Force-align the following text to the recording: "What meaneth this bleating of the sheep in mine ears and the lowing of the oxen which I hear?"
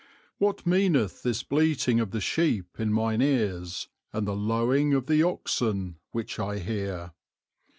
"What 0.39 0.65
meaneth 0.65 1.21
this 1.21 1.43
bleating 1.43 1.99
of 1.99 2.09
the 2.09 2.21
sheep 2.21 2.79
in 2.79 2.91
mine 2.91 3.21
ears 3.21 3.87
and 4.11 4.27
the 4.27 4.35
lowing 4.35 4.95
of 4.95 5.05
the 5.05 5.21
oxen 5.21 5.99
which 6.09 6.39
I 6.39 6.57
hear?" 6.57 7.11